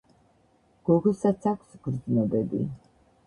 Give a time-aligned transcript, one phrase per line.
[0.89, 2.63] გოგოსაც აქვს გრძნობები